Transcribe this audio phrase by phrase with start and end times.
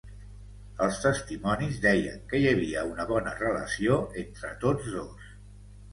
[0.85, 5.33] Els testimonis deien que hi havia una bona relació entre tots dos.